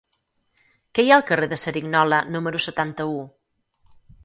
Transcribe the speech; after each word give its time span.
Què 0.99 1.05
hi 1.07 1.11
ha 1.11 1.19
al 1.21 1.25
carrer 1.33 1.51
de 1.51 1.59
Cerignola 1.65 2.23
número 2.37 2.65
setanta-u? 2.67 3.23